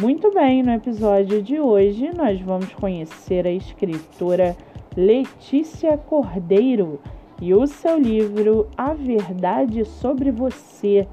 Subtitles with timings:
[0.00, 4.56] Muito bem, no episódio de hoje nós vamos conhecer a escritora
[4.96, 7.00] Letícia Cordeiro
[7.40, 11.06] e o seu livro A Verdade sobre Você.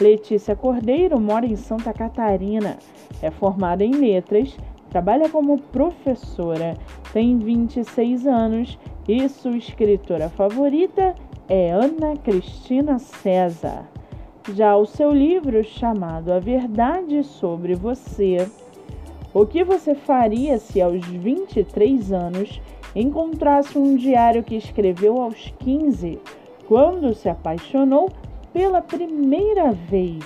[0.00, 2.78] Letícia Cordeiro mora em Santa Catarina,
[3.22, 4.56] é formada em letras,
[4.90, 6.76] trabalha como professora,
[7.12, 8.76] tem 26 anos
[9.08, 11.14] e sua escritora favorita
[11.48, 13.99] é Ana Cristina César.
[14.48, 18.48] Já o seu livro chamado A Verdade sobre Você,
[19.34, 22.60] o que você faria se aos 23 anos
[22.96, 26.18] encontrasse um diário que escreveu aos 15,
[26.66, 28.08] quando se apaixonou
[28.50, 30.24] pela primeira vez?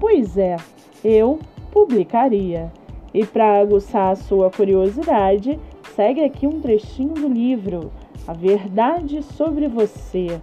[0.00, 0.56] Pois é,
[1.04, 1.38] eu
[1.70, 2.70] publicaria.
[3.14, 5.58] E para aguçar a sua curiosidade,
[5.94, 7.92] segue aqui um trechinho do livro
[8.26, 10.40] A Verdade sobre Você.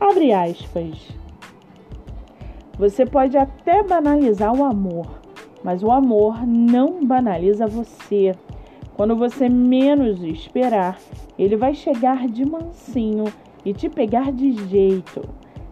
[0.00, 1.25] Abre aspas.
[2.78, 5.06] Você pode até banalizar o amor,
[5.64, 8.34] mas o amor não banaliza você.
[8.94, 10.98] Quando você menos esperar,
[11.38, 13.24] ele vai chegar de mansinho
[13.64, 15.22] e te pegar de jeito.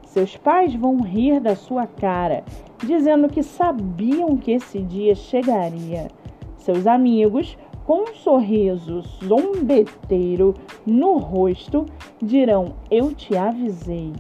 [0.05, 2.43] Seus pais vão rir da sua cara,
[2.87, 6.09] dizendo que sabiam que esse dia chegaria.
[6.57, 10.55] Seus amigos, com um sorriso zombeteiro
[10.87, 11.85] no rosto,
[12.23, 14.13] dirão: Eu te avisei.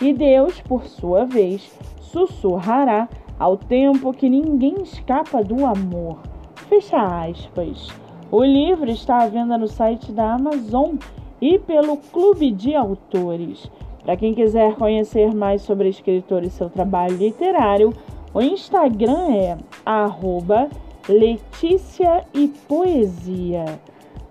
[0.00, 6.18] E Deus, por sua vez, sussurrará ao tempo que ninguém escapa do amor.
[6.68, 7.88] Fecha aspas.
[8.30, 10.96] O livro está à venda no site da Amazon
[11.40, 13.70] e pelo Clube de Autores.
[14.04, 17.92] Para quem quiser conhecer mais sobre a escritora e seu trabalho literário,
[18.32, 20.68] o Instagram é arroba
[21.08, 23.64] Letícia e Poesia.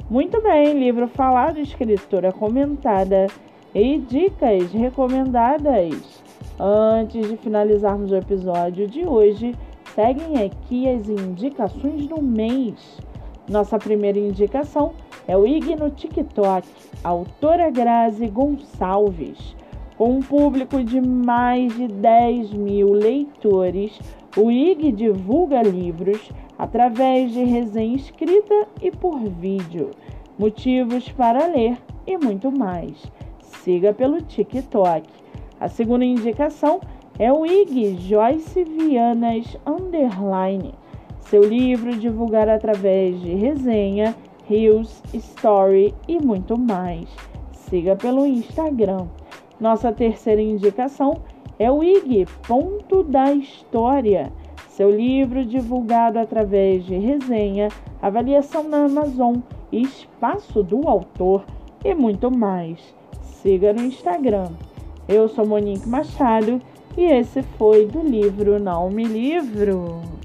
[0.09, 3.27] Muito bem, livro falado, escritora comentada
[3.73, 6.23] e dicas recomendadas.
[6.59, 9.55] Antes de finalizarmos o episódio de hoje,
[9.95, 12.99] seguem aqui as indicações do mês.
[13.49, 14.91] Nossa primeira indicação
[15.27, 16.67] é o IG no TikTok,
[17.03, 19.55] autora Grazi Gonçalves.
[19.97, 23.99] Com um público de mais de 10 mil leitores,
[24.37, 29.91] o IG divulga livros através de resenha escrita e por vídeo,
[30.37, 33.11] motivos para ler e muito mais.
[33.49, 35.09] Siga pelo TikTok.
[35.59, 36.79] A segunda indicação
[37.17, 40.73] é o IG Joyce Vianas Underline.
[41.19, 44.15] Seu livro divulgar através de resenha,
[44.47, 47.09] reels, story e muito mais.
[47.51, 49.07] Siga pelo Instagram.
[49.59, 51.19] Nossa terceira indicação
[51.57, 54.31] é o IG Ponto da História.
[54.69, 57.67] Seu livro divulgado através de resenha,
[58.01, 59.37] avaliação na Amazon,
[59.71, 61.43] espaço do autor
[61.83, 62.98] e muito mais.
[63.41, 64.49] Siga no Instagram.
[65.07, 66.61] Eu sou Monique Machado
[66.97, 70.18] e esse foi do livro Não Me Livro.